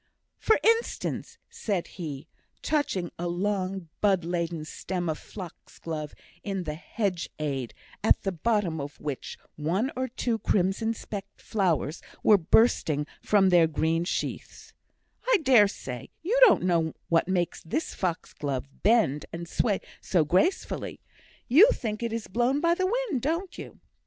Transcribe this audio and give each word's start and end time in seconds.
"For 0.39 0.59
instance," 0.63 1.37
said 1.51 1.85
he, 1.85 2.27
touching 2.63 3.11
a 3.19 3.27
long 3.27 3.87
bud 4.01 4.25
laden 4.25 4.65
stem 4.65 5.07
of 5.07 5.19
fox 5.19 5.77
glove 5.77 6.15
in 6.43 6.63
the 6.63 6.73
hedge 6.73 7.29
side, 7.39 7.75
at 8.03 8.23
the 8.23 8.31
bottom 8.31 8.81
of 8.81 8.99
which 8.99 9.37
one 9.57 9.91
or 9.95 10.07
two 10.07 10.39
crimson 10.39 10.95
speckled 10.95 11.39
flowers 11.39 12.01
were 12.23 12.39
bursting 12.39 13.05
from 13.21 13.49
their 13.49 13.67
green 13.67 14.03
sheaths, 14.03 14.73
"I 15.29 15.37
dare 15.43 15.67
say, 15.67 16.09
you 16.23 16.35
don't 16.45 16.63
know 16.63 16.95
what 17.09 17.27
makes 17.27 17.61
this 17.61 17.93
fox 17.93 18.33
glove 18.33 18.67
bend 18.81 19.27
and 19.31 19.47
sway 19.47 19.81
so 20.01 20.25
gracefully. 20.25 20.99
You 21.47 21.69
think 21.73 22.01
it 22.01 22.11
is 22.11 22.25
blown 22.27 22.59
by 22.59 22.73
the 22.73 22.87
wind, 22.87 23.21
don't 23.21 23.55
you?" 23.55 23.79